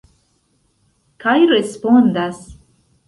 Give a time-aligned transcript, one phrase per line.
[1.25, 2.41] Kaj respondas.